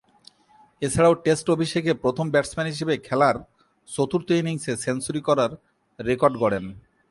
[0.81, 3.35] এছাড়াও, টেস্ট অভিষেকে প্রথম ব্যাটসম্যান হিসেবে খেলার
[3.87, 5.51] চতুর্থ ইনিংসে সেঞ্চুরি করার
[5.99, 6.65] রেকর্ড গড়েন।